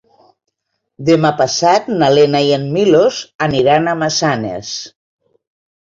[1.09, 4.73] Demà passat na Lena i en Milos aniran a Massanes.